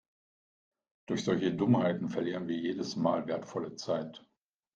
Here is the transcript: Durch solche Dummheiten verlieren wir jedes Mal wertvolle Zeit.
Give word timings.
Durch 1.05 1.23
solche 1.25 1.53
Dummheiten 1.53 2.09
verlieren 2.09 2.47
wir 2.47 2.57
jedes 2.57 2.95
Mal 2.95 3.27
wertvolle 3.27 3.75
Zeit. 3.75 4.25